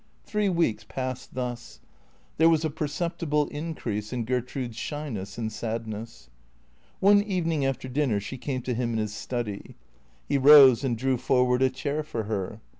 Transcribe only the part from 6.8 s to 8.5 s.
One evening after dinner she